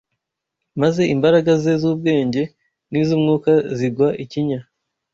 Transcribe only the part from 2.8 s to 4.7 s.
n’iz’umwuka zigwa ikinya